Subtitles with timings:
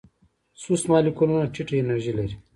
[0.61, 2.35] سست مالیکولونه ټیټه انرژي لري.